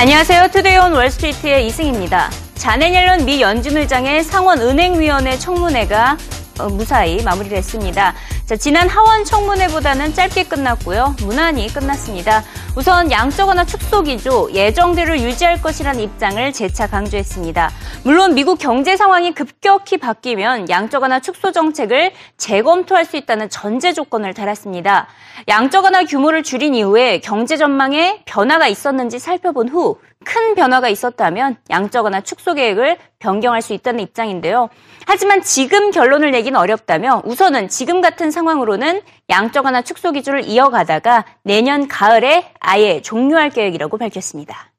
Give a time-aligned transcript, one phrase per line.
[0.00, 0.50] 안녕하세요.
[0.52, 2.30] 투데이온 월스트리트의 이승입니다.
[2.54, 6.16] 자네 옐런 미 연준 의장의 상원 은행위원회 청문회가
[6.60, 8.14] 어, 무사히 마무리됐습니다.
[8.48, 11.16] 자, 지난 하원 청문회보다는 짧게 끝났고요.
[11.20, 12.42] 무난히 끝났습니다.
[12.78, 17.70] 우선 양적 완화 축소 기조 예정대로 유지할 것이라는 입장을 재차 강조했습니다.
[18.04, 24.32] 물론 미국 경제 상황이 급격히 바뀌면 양적 완화 축소 정책을 재검토할 수 있다는 전제 조건을
[24.32, 25.08] 달았습니다.
[25.48, 32.20] 양적 완화 규모를 줄인 이후에 경제 전망에 변화가 있었는지 살펴본 후 큰 변화가 있었다면 양적완화
[32.22, 34.68] 축소 계획을 변경할 수 있다는 입장인데요.
[35.06, 39.00] 하지만 지금 결론을 내긴 어렵다며 우선은 지금 같은 상황으로는
[39.30, 44.72] 양적 완화 축소 기조를 이어가다가 내년 가을에 아예 종료할 계획이라고 밝혔습니다.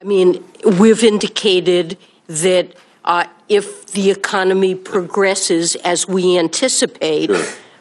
[0.00, 1.98] I mean, we've indicated
[2.28, 7.30] that uh, if the economy progresses as we anticipate,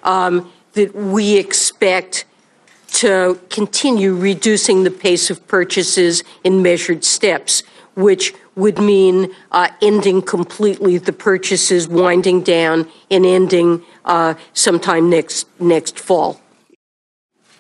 [0.04, 2.26] um, that we expect
[2.98, 7.62] to continue reducing the pace of purchases in measured steps,
[7.96, 15.48] which would mean uh, ending completely the purchases, winding down, and ending uh, sometime next
[15.60, 16.42] next fall.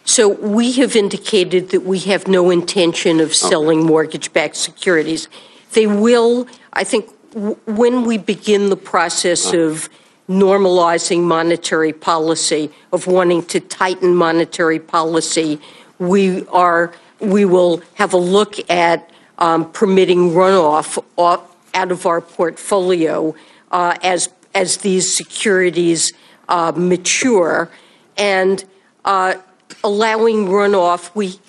[0.05, 5.27] So we have indicated that we have no intention of selling mortgage-backed securities.
[5.73, 9.89] They will, I think, w- when we begin the process of
[10.30, 15.59] normalizing monetary policy, of wanting to tighten monetary policy,
[16.00, 21.42] we are we will have a look at um, permitting runoff off,
[21.73, 23.33] out of our portfolio
[23.72, 26.14] uh, as as these securities
[26.50, 27.70] uh, mature,
[28.17, 28.66] and
[29.05, 29.36] uh,
[29.83, 31.39] allowing runoff, we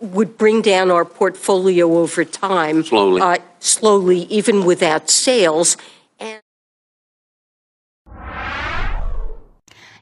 [0.00, 3.20] would bring down our portfolio over time Slowly.
[3.20, 5.76] uh, slowly, even without sales.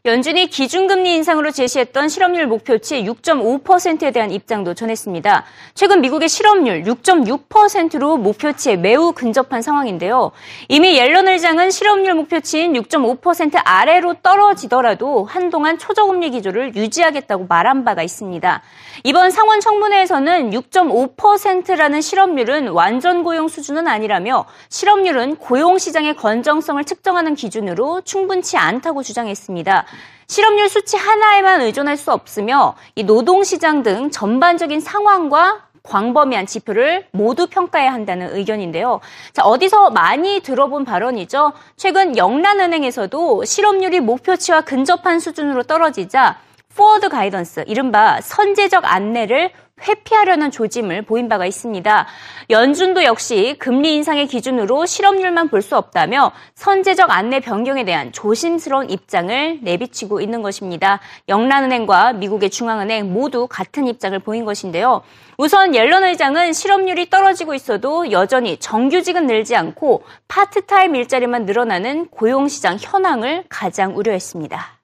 [0.06, 5.44] 연준이 기준금리 인상으로 제시했던 실업률 목표치 6.5%에 대한 입장도 전했습니다.
[5.74, 10.30] 최근 미국의 실업률 6.6%로 목표치에 매우 근접한 상황인데요.
[10.68, 18.62] 이미 옐런 의장은 실업률 목표치인 6.5% 아래로 떨어지더라도 한동안 초저금리 기조를 유지하겠다고 말한 바가 있습니다.
[19.02, 28.02] 이번 상원 청문회에서는 6.5%라는 실업률은 완전 고용 수준은 아니라며 실업률은 고용 시장의 건정성을 측정하는 기준으로
[28.02, 29.84] 충분치 않다고 주장했습니다.
[30.28, 37.92] 실업률 수치 하나에만 의존할 수 없으며 이 노동시장 등 전반적인 상황과 광범위한 지표를 모두 평가해야
[37.92, 39.00] 한다는 의견인데요.
[39.32, 41.52] 자, 어디서 많이 들어본 발언이죠.
[41.76, 46.38] 최근 영란은행에서도 실업률이 목표치와 근접한 수준으로 떨어지자
[46.74, 52.06] forward guidance, 이른바 선제적 안내를 회피하려는 조짐을 보인 바가 있습니다.
[52.50, 59.58] 연준도 역시 금리 인상의 기준으로 실업률만 볼 수 없다며 선제적 안내 변경에 대한 조심스러운 입장을
[59.62, 61.00] 내비치고 있는 것입니다.
[61.28, 65.02] 영란은행과 미국의 중앙은행 모두 같은 입장을 보인 것인데요.
[65.38, 73.44] 우선 옐런 의장은 실업률이 떨어지고 있어도 여전히 정규직은 늘지 않고 파트타임 일자리만 늘어나는 고용시장 현황을
[73.48, 74.76] 가장 우려했습니다.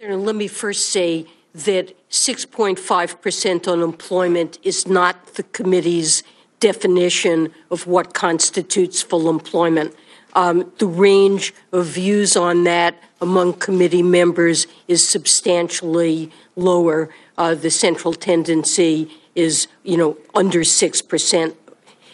[0.00, 6.22] let me first say that 6.5% unemployment is not the committee's
[6.60, 9.94] definition of what constitutes full employment.
[10.34, 17.10] Um, the range of views on that among committee members is substantially lower.
[17.36, 21.56] Uh, the central tendency is, you know, under 6%.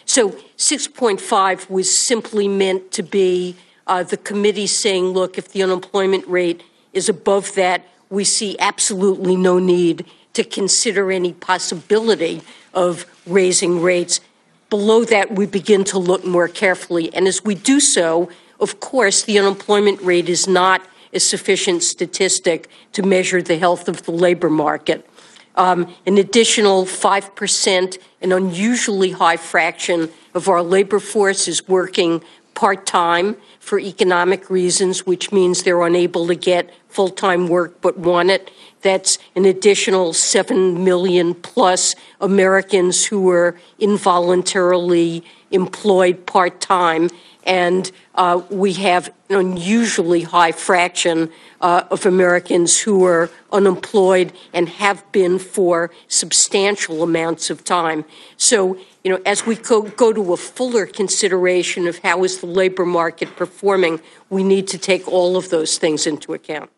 [0.05, 3.55] So 6.5 was simply meant to be
[3.87, 6.63] uh, the committee saying, look, if the unemployment rate
[6.93, 12.41] is above that, we see absolutely no need to consider any possibility
[12.73, 14.19] of raising rates.
[14.69, 17.13] Below that, we begin to look more carefully.
[17.13, 20.81] And as we do so, of course, the unemployment rate is not
[21.13, 25.09] a sufficient statistic to measure the health of the labor market.
[25.55, 32.85] Um, an additional 5%, an unusually high fraction of our labor force is working part
[32.85, 38.29] time for economic reasons, which means they're unable to get full time work but want
[38.29, 38.51] it.
[38.81, 47.09] That's an additional 7 million plus Americans who are involuntarily employed part time.
[47.45, 51.31] And uh, we have an unusually high fraction
[51.61, 58.05] uh, of Americans who are unemployed and have been for substantial amounts of time.
[58.37, 62.47] So, you know, as we go, go to a fuller consideration of how is the
[62.47, 66.69] labor market performing, we need to take all of those things into account.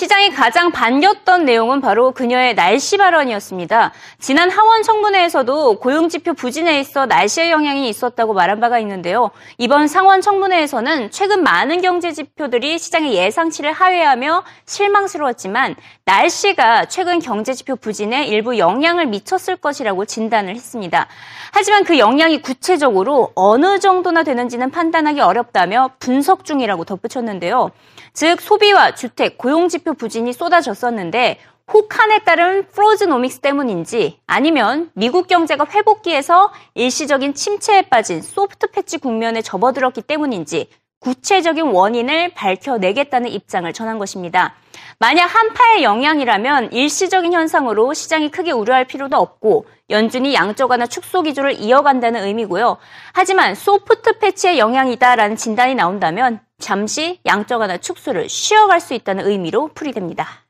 [0.00, 3.92] 시장이 가장 반겼던 내용은 바로 그녀의 날씨 발언이었습니다.
[4.18, 9.30] 지난 하원 청문회에서도 고용지표 부진에 있어 날씨의 영향이 있었다고 말한 바가 있는데요.
[9.58, 15.76] 이번 상원 청문회에서는 최근 많은 경제 지표들이 시장의 예상치를 하회하며 실망스러웠지만
[16.06, 21.08] 날씨가 최근 경제지표 부진에 일부 영향을 미쳤을 것이라고 진단을 했습니다.
[21.52, 27.70] 하지만 그 영향이 구체적으로 어느 정도나 되는지는 판단하기 어렵다며 분석 중이라고 덧붙였는데요.
[28.12, 31.38] 즉 소비와 주택, 고용지표 부진이 쏟아졌었는데
[31.72, 40.02] 혹한에 따른 프로즈노믹스 때문인지 아니면 미국 경제가 회복기에서 일시적인 침체에 빠진 소프트 패치 국면에 접어들었기
[40.02, 40.68] 때문인지
[41.00, 44.54] 구체적인 원인을 밝혀내겠다는 입장을 전한 것입니다.
[44.98, 51.54] 만약 한파의 영향이라면 일시적인 현상으로 시장이 크게 우려할 필요도 없고 연준이 양적 완화 축소 기조를
[51.54, 52.76] 이어간다는 의미고요.
[53.14, 60.45] 하지만 소프트 패치의 영향이다라는 진단이 나온다면 잠시 양적 완화 축소를 쉬어갈 수 있다는 의미로 풀이됩니다.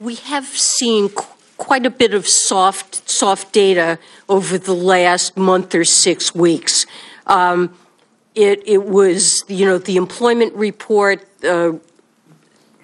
[0.00, 1.10] We have seen
[1.56, 3.98] quite a bit of soft soft data
[4.28, 6.86] over the last month or six weeks.
[7.26, 7.70] Um,
[8.34, 11.72] it it was you know the employment report uh,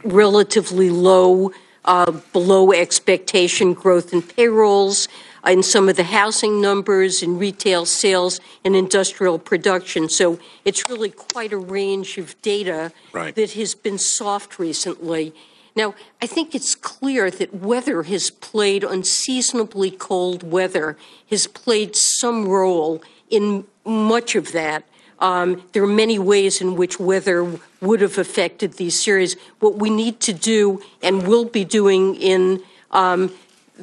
[0.05, 1.53] relatively low,
[1.85, 7.86] uh, below expectation growth in payrolls, uh, in some of the housing numbers, in retail
[7.86, 10.10] sales, and industrial production.
[10.10, 13.36] So it's really quite a range of data Right.
[13.36, 15.34] that has been soft recently.
[15.75, 20.98] Now, I think it's clear that weather has played unseasonably cold weather
[21.30, 24.84] has played some role in much of that.
[25.19, 29.36] Um, there are many ways in which weather would have affected these series.
[29.60, 32.62] What we need to do and will be doing in
[32.92, 33.31] um,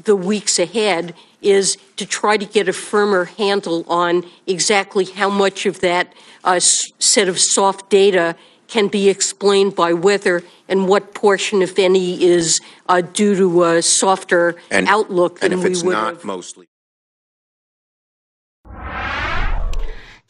[0.05, 5.67] the weeks ahead is to try to get a firmer handle on exactly how much
[5.67, 6.13] of that
[6.45, 8.37] uh, s- set of soft data
[8.69, 13.83] can be explained by weather and what portion, if any, is uh, due to a
[13.83, 16.25] softer And, outlook than and if we it's would not have.
[16.25, 16.67] mostly.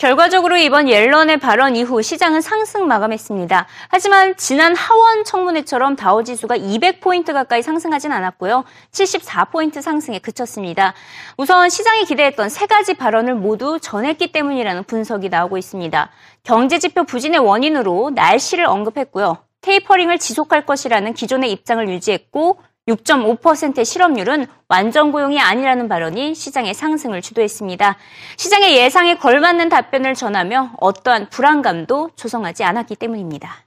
[0.01, 3.67] 결과적으로 이번 옐런의 발언 이후 시장은 상승 마감했습니다.
[3.91, 8.65] 하지만 지난 하원 청문회처럼 다우 지수가 200포인트 가까이 상승하진 않았고요.
[8.93, 10.95] 74포인트 상승에 그쳤습니다.
[11.37, 16.11] 우선 시장이 기대했던 세 가지 발언을 모두 전했기 때문이라는 분석이 나오고 있습니다.
[16.45, 19.37] 경제 지표 부진의 원인으로 날씨를 언급했고요.
[19.61, 22.59] 테이퍼링을 지속할 것이라는 기존의 입장을 유지했고
[22.90, 27.98] 6.5%의 실업률은 완전 고용이 아니라는 발언이 시장의 상승을 주도했습니다.
[28.38, 33.66] 시장의 예상에 걸맞는 답변을 전하며 어떠한 불안감도 조성하지 않았기 때문입니다.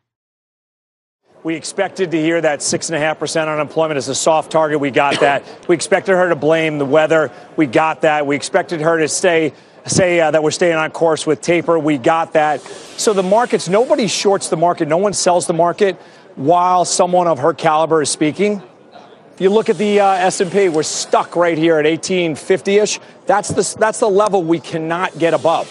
[1.44, 4.81] We expected to hear that 6.5% unemployment is a soft target.
[4.81, 5.43] We got that.
[5.69, 7.31] We expected her to blame the weather.
[7.56, 8.26] We got that.
[8.26, 9.53] We expected her to stay,
[9.87, 11.79] say uh, that we're staying on course with taper.
[11.79, 12.61] We got that.
[12.99, 14.88] So the markets, nobody shorts the market.
[14.88, 15.97] No one sells the market
[16.35, 18.62] while someone of her caliber is speaking.
[19.33, 23.00] If you look at the uh, S&P, we're stuck right here at 1850-ish.
[23.25, 25.68] That's the, that's the level we cannot get above.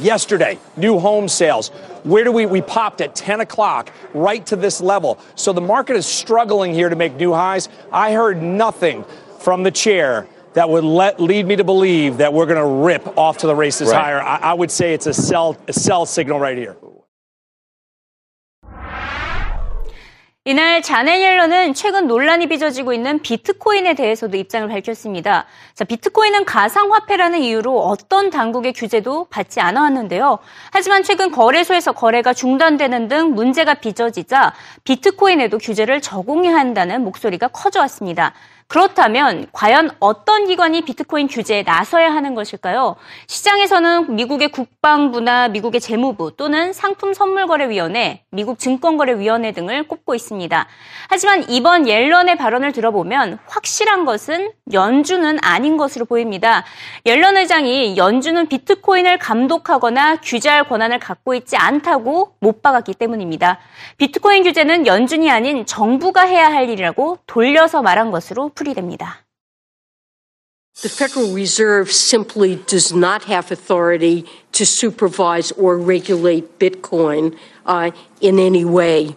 [0.00, 1.68] Yesterday, new home sales.
[2.02, 5.20] Where do we, we popped at 10 o'clock right to this level.
[5.36, 7.68] So the market is struggling here to make new highs.
[7.92, 9.04] I heard nothing
[9.38, 13.16] from the chair that would let, lead me to believe that we're going to rip
[13.16, 14.02] off to the races Right.
[14.02, 14.20] higher.
[14.20, 16.76] I, I would say it's a sell, a sell signal right here.
[20.46, 25.44] 이날 자네 옐런은 최근 논란이 빚어지고 있는 비트코인에 대해서도 입장을 밝혔습니다.
[25.74, 30.38] 자, 비트코인은 가상화폐라는 이유로 어떤 당국의 규제도 받지 않아왔는데요.
[30.72, 34.54] 하지만 최근 거래소에서 거래가 중단되는 등 문제가 빚어지자
[34.84, 38.32] 비트코인에도 규제를 적용해야 한다는 목소리가 커져왔습니다.
[38.70, 42.94] 그렇다면 과연 어떤 기관이 비트코인 규제에 나서야 하는 것일까요?
[43.26, 50.68] 시장에서는 미국의 국방부나 미국의 재무부 또는 상품선물거래위원회, 미국 증권거래위원회 등을 꼽고 있습니다.
[51.08, 56.64] 하지만 이번 옐런의 발언을 들어보면 확실한 것은 연준은 아닌 것으로 보입니다.
[57.06, 63.58] 옐런 의장이 연준은 비트코인을 감독하거나 규제할 권한을 갖고 있지 않다고 못 박았기 때문입니다.
[63.96, 69.24] 비트코인 규제는 연준이 아닌 정부가 해야 할 일이라고 돌려서 말한 것으로 풀이됩니다.
[70.82, 77.36] The Federal Reserve simply does not have authority to supervise or regulate Bitcoin
[77.66, 77.90] uh,
[78.20, 79.14] in any way.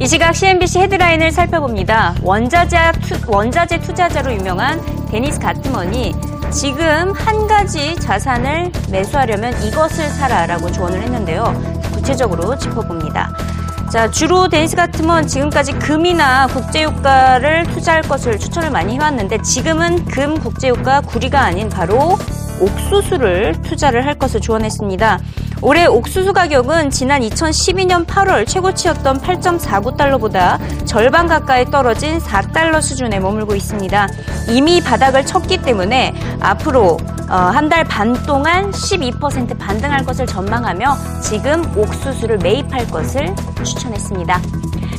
[0.00, 2.14] 이 시각 CNBC 헤드라인을 살펴봅니다.
[2.22, 4.80] 원자재, 투, 원자재 투자자로 유명한
[5.10, 6.12] 데니스 가트먼이
[6.52, 11.52] 지금 한 가지 자산을 매수하려면 이것을 사라라고 조언을 했는데요.
[11.92, 13.67] 구체적으로 짚어봅니다.
[13.90, 21.00] 자, 주로 데니스 가트먼 지금까지 금이나 국제유가를 투자할 것을 추천을 많이 해왔는데 지금은 금, 국제유가,
[21.00, 22.18] 구리가 아닌 바로
[22.60, 25.20] 옥수수를 투자를 할 것을 조언했습니다.
[25.60, 34.08] 올해 옥수수 가격은 지난 2012년 8월 최고치였던 8.49달러보다 절반 가까이 떨어진 4달러 수준에 머물고 있습니다.
[34.50, 36.98] 이미 바닥을 쳤기 때문에 앞으로
[37.28, 43.34] 어, 한달 반 동안 12% 반등할 것을 전망하며 지금 옥수수를 매입할 것을
[43.64, 44.40] 추천했습니다.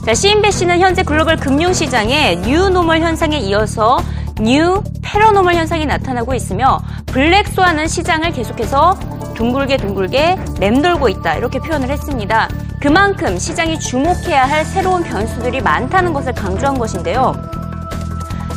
[0.06, 4.04] 자, CNBC는 현재 글로벌 금융시장에 new normal 현상에 이어서
[4.42, 11.90] new paranormal 현상이 나타나고 있으며 black swan은 시장을 계속해서 둥글게 둥글게 맴돌고 있다 이렇게 표현을
[11.90, 12.50] 했습니다.
[12.82, 17.34] 그만큼 시장이 주목해야 할 새로운 변수들이 많다는 것을 강조한 것인데요.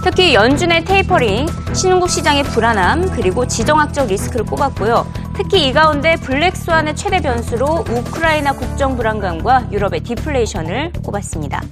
[0.03, 5.07] 특히 연준의 테이퍼링, 신흥국 시장의 불안함, 그리고 지정학적 리스크를 꼽았고요.
[5.37, 11.63] 특히 이 가운데 black swan의 최대 변수로 우크라이나 국정 불안감과 유럽의 디플레이션을 꼽았습니다.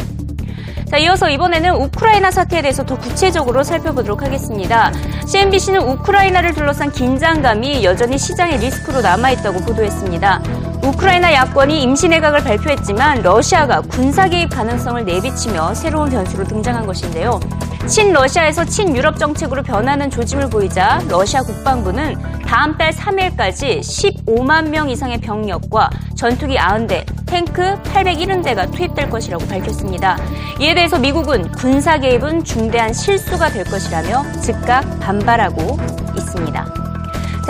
[0.91, 4.93] 자, 이어서 이번에는 우크라이나 사태에 대해서 더 구체적으로 살펴보도록 하겠습니다.
[5.25, 10.70] CNBC는 우크라이나를 둘러싼 긴장감이 여전히 시장의 리스크로 남아있다고 보도했습니다.
[10.83, 17.39] 우크라이나 야권이 임시내각을 발표했지만 러시아가 군사 개입 가능성을 내비치며 새로운 변수로 등장한 것인데요.
[17.87, 25.91] 친러시아에서 친유럽 정책으로 변하는 조짐을 보이자 러시아 국방부는 다음 달 3일까지 15만 명 이상의 병력과
[26.17, 30.19] 전투기 90대, 탱크 870대가 투입될 것이라고 밝혔습니다.
[30.61, 35.79] 이에 대해서 미국은 군사 개입은 중대한 실수가 될 것이라며 즉각 반발하고
[36.17, 36.70] 있습니다.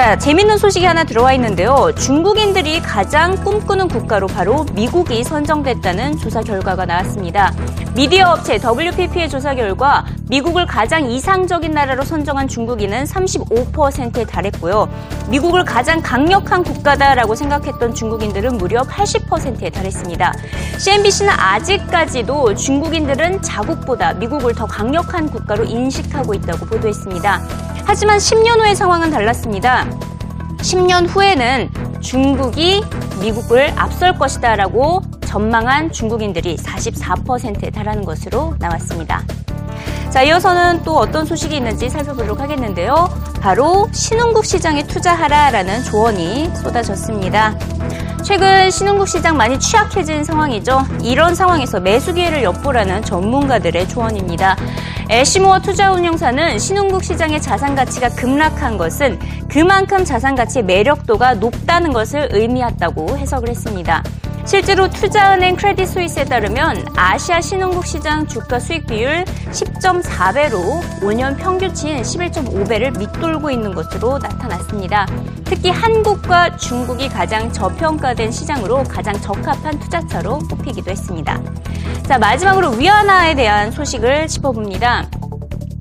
[0.01, 1.93] 자, 재밌는 소식이 하나 들어와 있는데요.
[1.95, 7.53] 중국인들이 가장 꿈꾸는 국가로 바로 미국이 선정됐다는 조사 결과가 나왔습니다.
[7.95, 14.89] 미디어 업체 WPP의 조사 결과 미국을 가장 이상적인 나라로 선정한 중국인은 35%에 달했고요.
[15.29, 20.33] 미국을 가장 강력한 국가다라고 생각했던 중국인들은 무려 80%에 달했습니다.
[20.79, 27.80] CNBC는 아직까지도 중국인들은 자국보다 미국을 더 강력한 국가로 인식하고 있다고 보도했습니다.
[27.93, 29.85] 하지만 10년 후의 상황은 달랐습니다.
[30.59, 31.69] 10년 후에는
[32.01, 32.85] 중국이
[33.21, 39.25] 미국을 앞설 것이다라고 전망한 중국인들이 44%에 달하는 것으로 나왔습니다.
[40.11, 43.09] 자, 이어서는 또 어떤 소식이 있는지 살펴보도록 하겠는데요.
[43.41, 47.59] 바로 신흥국 시장에 투자하라라는 조언이 쏟아졌습니다.
[48.23, 50.83] 최근 신흥국 시장 많이 취약해진 상황이죠.
[51.03, 54.57] 이런 상황에서 매수 기회를 엿보라는 전문가들의 조언입니다.
[55.11, 63.17] 애시모어 투자운용사는 신흥국 시장의 자산 가치가 급락한 것은 그만큼 자산 가치의 매력도가 높다는 것을 의미한다고
[63.17, 64.03] 해석을 했습니다.
[64.45, 72.99] 실제로 투자은행 크레딧 스위스에 따르면 아시아 신흥국 시장 주가 수익 비율 10.4배로 5년 평균치인 11.5배를
[72.99, 75.07] 밑돌고 있는 것으로 나타났습니다.
[75.51, 81.43] 특히 한국과 중국이 가장 저평가된 시장으로 가장 적합한 투자처로 꼽히기도 했습니다.
[82.07, 85.11] 자, 마지막으로 위안화에 대한 소식을 짚어봅니다.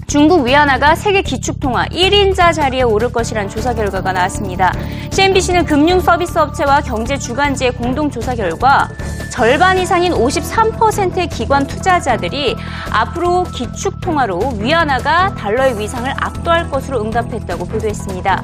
[0.07, 4.73] 중국 위안화가 세계 기축통화 1인자 자리에 오를 것이란 조사 결과가 나왔습니다.
[5.11, 8.89] CNBC는 금융 서비스 업체와 경제 주간지의 공동 조사 결과
[9.29, 12.55] 절반 이상인 53%의 기관 투자자들이
[12.91, 18.43] 앞으로 기축통화로 위안화가 달러의 위상을 압도할 것으로 응답했다고 보도했습니다.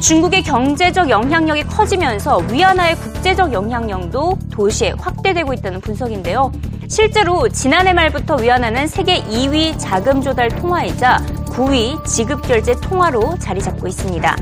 [0.00, 6.52] 중국의 경제적 영향력이 커지면서 위안화의 국제적 영향력도 도시에 확대되고 있다는 분석인데요.
[6.88, 13.86] 실제로 지난해 말부터 위안화는 세계 2위 자금 조달 통화이자 9위 지급 결제 통화로 자리 잡고
[13.86, 14.36] 있습니다.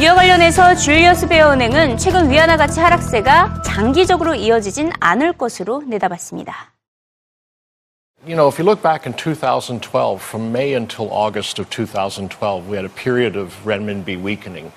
[0.00, 6.72] 이와 관련해서 줄리어스 베어은행은 최근 위안화 가치 하락세가 장기적으로 이어지진 않을 것으로 내다봤습니다.
[8.24, 12.76] You know, if you look back in 2012, from May until August of 2012, we
[12.76, 14.70] had a period of renminbi weakening,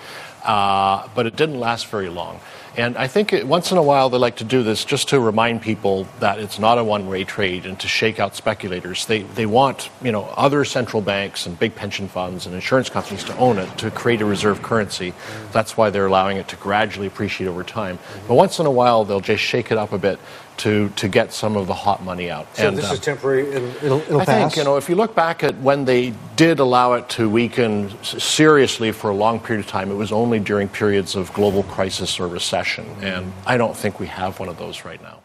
[0.43, 2.39] uh, but it didn't last very long.
[2.77, 5.19] And I think it, once in a while they like to do this just to
[5.19, 9.05] remind people that it's not a one-way trade and to shake out speculators.
[9.05, 13.23] They, they want, you know, other central banks and big pension funds and insurance companies
[13.25, 15.13] to own it to create a reserve currency.
[15.51, 17.99] That's why they're allowing it to gradually appreciate over time.
[18.27, 20.19] But once in a while they'll just shake it up a bit
[20.57, 22.55] to to get some of the hot money out.
[22.55, 23.49] So and, this uh, is temporary.
[23.49, 24.53] It'll, it'll, it'll I pass.
[24.53, 27.91] think you know if you look back at when they did allow it to weaken
[28.03, 32.19] seriously for a long period of time, it was only during periods of global crisis
[32.19, 32.64] or recession,
[33.01, 35.21] and I don't think we have one of those right now.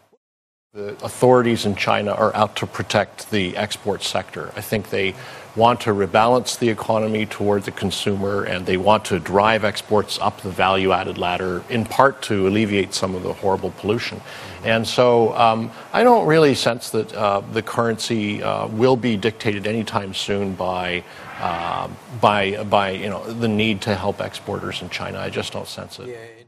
[0.73, 4.53] The authorities in China are out to protect the export sector.
[4.55, 5.15] I think they
[5.53, 10.39] want to rebalance the economy toward the consumer and they want to drive exports up
[10.39, 14.21] the value added ladder, in part to alleviate some of the horrible pollution.
[14.63, 19.67] And so um, I don't really sense that uh, the currency uh, will be dictated
[19.67, 21.03] anytime soon by.
[21.41, 21.89] Uh,
[22.21, 25.17] by, by you know, the need to help exporters in China.
[25.17, 26.09] I just don't sense it.
[26.09, 26.40] Yeah.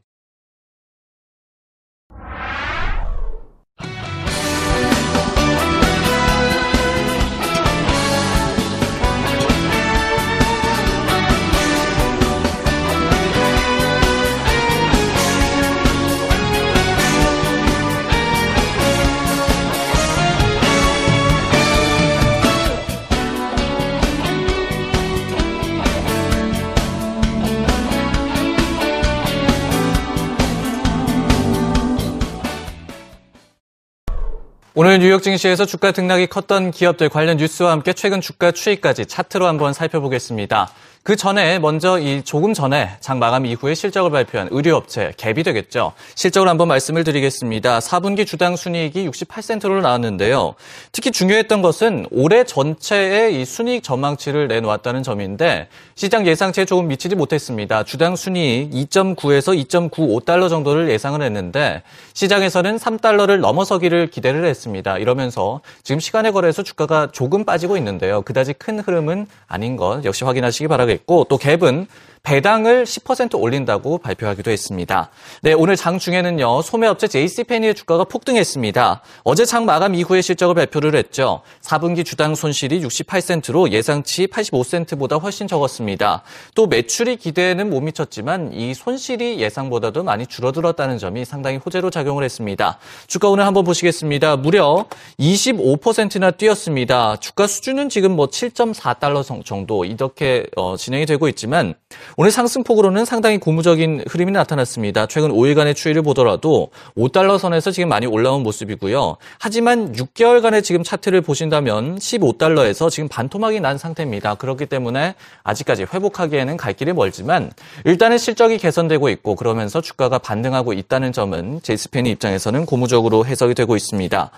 [34.75, 39.71] 오늘 뉴욕 증시에서 주가 등락이 컸던 기업들 관련 뉴스와 함께 최근 주가 추이까지 차트로 한번
[39.71, 40.67] 살펴보겠습니다.
[41.03, 45.91] 그 전에 먼저 이 조금 전에 장 마감 이후에 실적을 발표한 의류업체 갭이 되겠죠.
[46.15, 47.79] 실적을 한번 말씀을 드리겠습니다.
[47.79, 50.55] 4분기 주당 순이익이 68센트로 나왔는데요.
[50.93, 57.83] 특히 중요했던 것은 올해 전체의 이 순이익 전망치를 내놓았다는 점인데 시장 예상치에 조금 미치지 못했습니다.
[57.83, 61.83] 주당 순이익 2.9에서 2.95달러 정도를 예상을 했는데
[62.13, 64.97] 시장에서는 3달러를 넘어서기를 기대를 했습니다.
[64.97, 68.21] 이러면서 지금 시간의 거래에서 주가가 조금 빠지고 있는데요.
[68.21, 70.92] 그다지 큰 흐름은 아닌 것 역시 확인하시기 바라겠습니다.
[70.93, 71.87] 있고 또 갭은
[72.23, 75.09] 배당을 10% 올린다고 발표하기도 했습니다.
[75.41, 79.01] 네, 오늘 장 중에는요, 소매업체 JC페니의 주가가 폭등했습니다.
[79.25, 81.41] 어제 장 마감 이후에 실적을 발표를 했죠.
[81.61, 86.23] 4분기 주당 손실이 68센트로 예상치 85센트보다 훨씬 적었습니다.
[86.55, 92.79] 또 매출이 기대에는 못 미쳤지만 이 손실이 예상보다도 많이 줄어들었다는 점이 상당히 호재로 작용을 했습니다.
[93.07, 94.37] 주가 오늘 한번 보시겠습니다.
[94.37, 94.85] 무려
[95.19, 97.17] 25%나 뛰었습니다.
[97.17, 101.75] 주가 수준은 지금 뭐 7.4달러 정도 이렇게 어, 진행이 되고 있지만
[102.15, 105.07] 오늘 상승폭으로는 상당히 고무적인 흐름이 나타났습니다.
[105.07, 109.17] 최근 5일간의 추이를 보더라도 5달러 선에서 지금 많이 올라온 모습이고요.
[109.39, 114.35] 하지만 6개월간의 지금 차트를 보신다면 15달러에서 지금 반토막이 난 상태입니다.
[114.35, 117.51] 그렇기 때문에 아직까지 회복하기에는 갈 길이 멀지만
[117.83, 124.29] 일단은 실적이 개선되고 있고 그러면서 주가가 반등하고 있다는 점은 제이스펜이 입장에서는 고무적으로 해석이 되고 있습니다.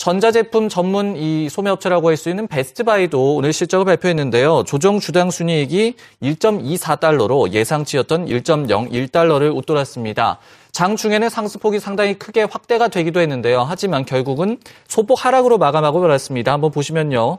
[0.00, 4.64] 전자제품 전문 이 소매업체라고 할 수 있는 베스트바이도 오늘 실적을 발표했는데요.
[4.66, 10.38] 조정 주당 순이익이 1.24달러로 예상치였던 1.01달러를 웃돌았습니다.
[10.72, 13.66] 장 중에는 상승폭이 상당히 크게 확대가 되기도 했는데요.
[13.68, 16.50] 하지만 결국은 소폭 하락으로 마감하고 말았습니다.
[16.50, 17.38] 한번 보시면요.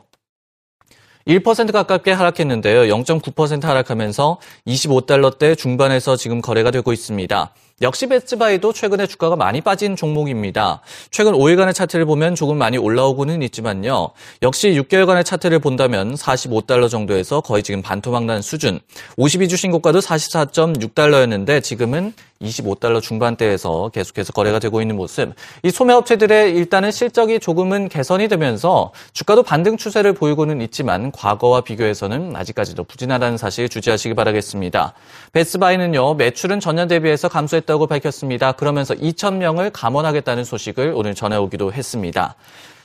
[1.26, 2.94] 1% 가깝게 하락했는데요.
[2.94, 4.38] 0.9% 하락하면서
[4.68, 7.52] 25달러대 중반에서 지금 거래가 되고 있습니다.
[7.82, 10.82] 역시 베스트바이도 최근에 주가가 많이 빠진 종목입니다.
[11.10, 14.10] 최근 5일간의 차트를 보면 조금 많이 올라오고는 있지만요.
[14.42, 18.78] 역시 6개월간의 차트를 본다면 45달러 정도에서 거의 지금 반토막 난 수준.
[19.18, 25.32] 52주 신고가도 44.6달러였는데 지금은 25달러 중반대에서 계속해서 거래가 되고 있는 모습.
[25.62, 32.84] 이 소매업체들의 일단은 실적이 조금은 개선이 되면서 주가도 반등 추세를 보이고는 있지만 과거와 비교해서는 아직까지도
[32.84, 34.94] 부진하다는 사실 주지하시기 바라겠습니다.
[35.32, 38.52] 베스트바이는요 매출은 전년 대비해서 감소했다고 밝혔습니다.
[38.52, 42.34] 그러면서 2,000명을 감원하겠다는 소식을 오늘 전해오기도 했습니다.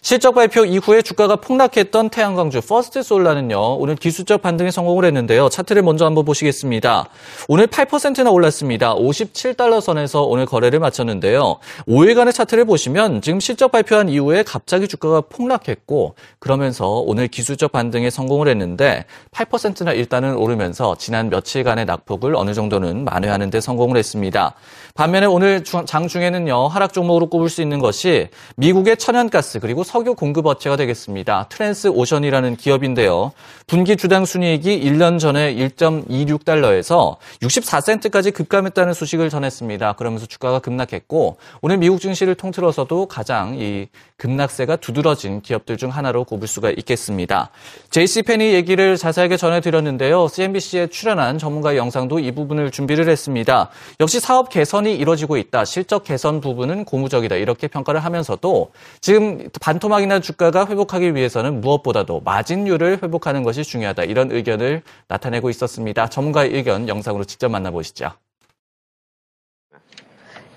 [0.01, 5.49] 실적 발표 이후에 주가가 폭락했던 태양광주 퍼스트 솔라는요, 오늘 기술적 반등에 성공을 했는데요.
[5.49, 7.09] 차트를 먼저 한번 보시겠습니다.
[7.47, 8.95] 오늘 8%나 올랐습니다.
[8.95, 11.57] 57달러 선에서 오늘 거래를 마쳤는데요.
[11.87, 18.47] 5일간의 차트를 보시면 지금 실적 발표한 이후에 갑자기 주가가 폭락했고, 그러면서 오늘 기술적 반등에 성공을
[18.47, 24.53] 했는데, 8%나 일단은 오르면서 지난 며칠간의 낙폭을 어느 정도는 만회하는 데 성공을 했습니다.
[24.93, 30.45] 반면에 오늘 장 중에는요, 하락 종목으로 꼽을 수 있는 것이 미국의 천연가스 그리고 석유 공급
[30.45, 31.47] 업체가 되겠습니다.
[31.49, 33.31] 트랜스 오션이라는 기업인데요.
[33.65, 39.93] 분기 주당 순이익이 1년 전에 1.26달러에서 64센트까지 급감했다는 소식을 전했습니다.
[39.93, 46.47] 그러면서 주가가 급락했고 오늘 미국 증시를 통틀어서도 가장 이 급락세가 두드러진 기업들 중 하나로 꼽을
[46.47, 47.49] 수가 있겠습니다.
[47.91, 50.27] JC페니 얘기를 자세하게 전해드렸는데요.
[50.27, 53.69] CNBC에 출연한 전문가 영상도 이 부분을 준비를 했습니다.
[53.99, 55.65] 역시 사업 개선이 이뤄지고 있다.
[55.65, 57.35] 실적 개선 부분은 고무적이다.
[57.35, 58.71] 이렇게 평가를 하면서도
[59.01, 64.03] 지금 반 반토막이나 주가가 회복하기 위해서는 무엇보다도 마진율을 회복하는 것이 중요하다.
[64.03, 66.07] 이런 의견을 나타내고 있었습니다.
[66.07, 68.11] 전문가의 의견 영상으로 직접 만나보시죠.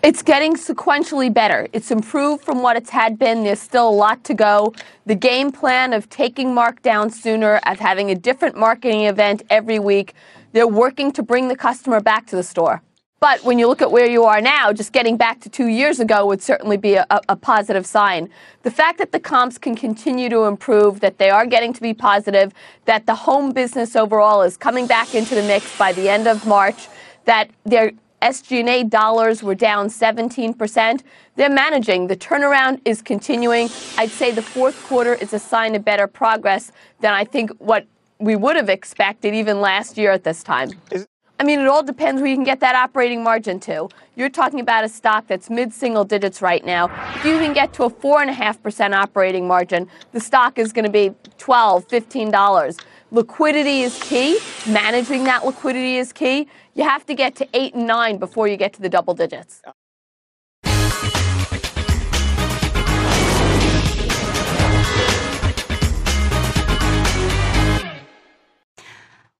[0.03, 1.69] It's getting sequentially better.
[1.75, 3.45] It's improved from what it's had been.
[3.45, 4.73] There's still a lot to go.
[5.07, 10.15] The game plan of taking markdown sooner, of having a different marketing event every week,
[10.55, 12.81] they're working to bring the customer back to the store.
[13.21, 16.01] But when you look at where you are now, just getting back to two years
[16.01, 18.31] ago would certainly be a, a, positive sign.
[18.63, 21.93] The fact that the comps can continue to improve, that they are getting to be
[21.93, 22.55] positive,
[22.87, 26.47] that the home business overall is coming back into the mix by the end of
[26.47, 26.89] March,
[27.27, 31.03] that their SG&A dollars were down 17%.
[31.37, 32.07] They're managing.
[32.07, 33.69] The turnaround is continuing.
[33.99, 37.85] I'd say the fourth quarter is a sign of better progress than I think what
[38.19, 40.71] we would have expected even last year at this time.
[40.91, 41.10] Is-
[41.41, 43.89] I mean, it all depends where you can get that operating margin to.
[44.15, 46.91] You're talking about a stock that's mid single digits right now.
[47.15, 51.15] If you can get to a 4.5% operating margin, the stock is going to be
[51.39, 52.85] $12, $15.
[53.11, 54.39] Liquidity is key.
[54.69, 56.47] Managing that liquidity is key.
[56.75, 59.63] You have to get to 8 and 9 before you get to the double digits.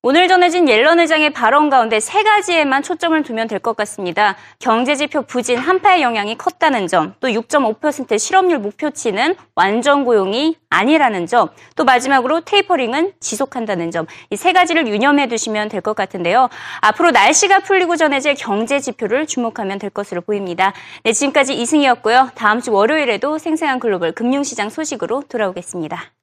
[0.03, 4.35] 오늘 전해진 옐런 의장의 발언 가운데 세 가지에만 초점을 두면 될 것 같습니다.
[4.59, 11.85] 경제지표 부진 한파의 영향이 컸다는 점, 또 6.5% 실업률 목표치는 완전 고용이 아니라는 점, 또
[11.85, 16.49] 마지막으로 테이퍼링은 지속한다는 점, 이 세 가지를 유념해 두시면 될 것 같은데요.
[16.81, 20.73] 앞으로 날씨가 풀리고 전해질 경제지표를 주목하면 될 것으로 보입니다.
[21.05, 22.31] 네, 지금까지 이승희였고요.
[22.37, 26.20] 다음 주 월요일에도 생생한 글로벌 금융시장 소식으로 돌아오겠습니다.